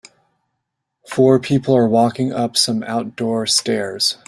[1.07, 4.17] Four people are walking up some outdoor stairs.